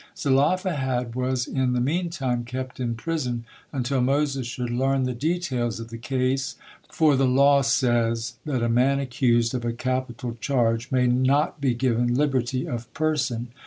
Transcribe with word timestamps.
Zelophehad 0.17 1.13
was 1.13 1.45
in 1.45 1.73
the 1.73 1.79
meantime 1.79 2.43
kept 2.43 2.79
in 2.79 2.95
prison 2.95 3.45
until 3.71 4.01
Moses 4.01 4.47
should 4.47 4.71
learn 4.71 5.03
the 5.03 5.13
details 5.13 5.79
of 5.79 5.89
the 5.89 5.97
case, 5.99 6.55
for 6.89 7.15
the 7.15 7.27
laws 7.27 7.71
says 7.71 8.33
that 8.45 8.63
a 8.63 8.67
man 8.67 8.99
accused 8.99 9.53
of 9.53 9.63
a 9.63 9.73
capital 9.73 10.35
charge 10.41 10.91
may 10.91 11.05
not 11.05 11.61
be 11.61 11.75
given 11.75 12.15
liberty 12.15 12.67
of 12.67 12.91
person. 12.95 13.49